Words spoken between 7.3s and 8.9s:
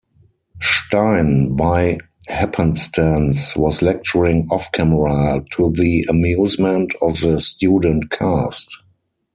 student cast.